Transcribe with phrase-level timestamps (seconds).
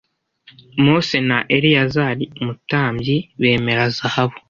[0.83, 4.37] Mose na Eleyazari umutambyi bemera zahabu